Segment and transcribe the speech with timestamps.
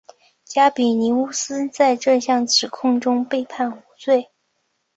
[0.45, 4.31] 加比尼乌斯在这项指控中被判无罪。